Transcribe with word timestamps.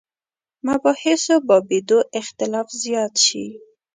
مباحثو 0.67 1.35
بابېدو 1.47 1.99
اختلاف 2.19 2.67
زیات 2.83 3.13
شي. 3.25 3.45